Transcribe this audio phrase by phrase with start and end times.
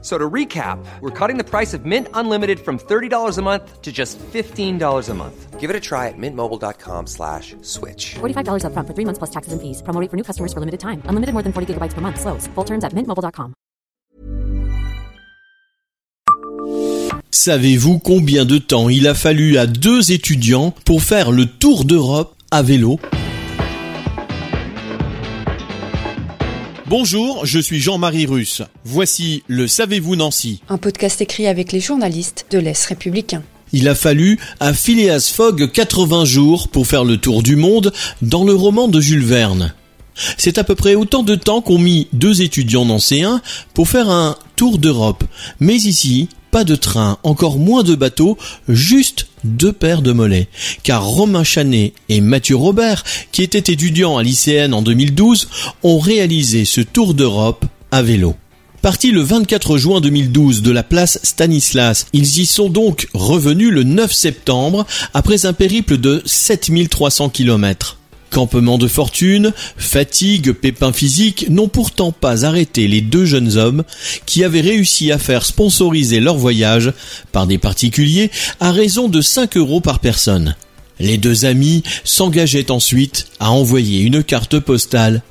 [0.00, 3.90] So to recap, we're cutting the price of Mint Unlimited from $30 a month to
[3.90, 5.58] just $15 a month.
[5.58, 8.14] Give it a try at mintmobile.com slash switch.
[8.20, 9.82] $45 upfront for three months plus taxes and fees.
[9.82, 11.02] Promo rate for new customers for limited time.
[11.06, 12.20] Unlimited more than 40 gigabytes per month.
[12.20, 12.46] Slows.
[12.54, 13.54] Full terms at mintmobile.com.
[17.30, 22.34] Savez-vous combien de temps il a fallu à deux étudiants pour faire le tour d'Europe
[22.50, 22.98] à vélo?
[26.90, 28.62] Bonjour, je suis Jean-Marie Russe.
[28.82, 33.42] Voici le Savez-vous Nancy Un podcast écrit avec les journalistes de l'Est républicain.
[33.74, 38.42] Il a fallu à Phileas Fogg 80 jours pour faire le tour du monde dans
[38.42, 39.74] le roman de Jules Verne.
[40.38, 43.42] C'est à peu près autant de temps qu'ont mis deux étudiants nancéens
[43.74, 45.24] pour faire un tour d'Europe.
[45.60, 48.36] Mais ici, pas de train, encore moins de bateaux,
[48.68, 50.48] juste deux paires de mollets.
[50.82, 55.48] Car Romain Chanet et Mathieu Robert, qui étaient étudiants à l'ICN en 2012,
[55.82, 58.34] ont réalisé ce tour d'Europe à vélo.
[58.82, 63.82] Partis le 24 juin 2012 de la place Stanislas, ils y sont donc revenus le
[63.82, 67.97] 9 septembre après un périple de 7300 km.
[68.30, 73.84] Campement de fortune, fatigue, pépins physiques n'ont pourtant pas arrêté les deux jeunes hommes
[74.26, 76.92] qui avaient réussi à faire sponsoriser leur voyage
[77.32, 80.56] par des particuliers à raison de 5 euros par personne.
[81.00, 85.22] Les deux amis s'engageaient ensuite à envoyer une carte postale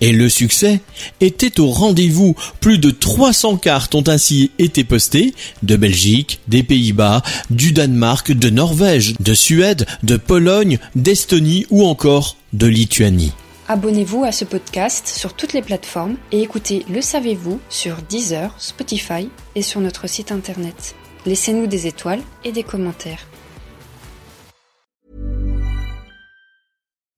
[0.00, 0.80] Et le succès
[1.20, 2.34] était au rendez-vous.
[2.60, 8.50] Plus de 300 cartes ont ainsi été postées de Belgique, des Pays-Bas, du Danemark, de
[8.50, 13.32] Norvège, de Suède, de Pologne, d'Estonie ou encore de Lituanie.
[13.68, 19.28] Abonnez-vous à ce podcast sur toutes les plateformes et écoutez Le Savez-vous sur Deezer, Spotify
[19.54, 20.94] et sur notre site internet.
[21.26, 23.26] Laissez-nous des étoiles et des commentaires.